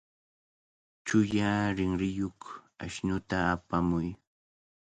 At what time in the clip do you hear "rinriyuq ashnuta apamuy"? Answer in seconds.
1.77-4.09